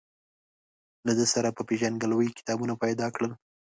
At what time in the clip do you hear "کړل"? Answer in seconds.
3.15-3.31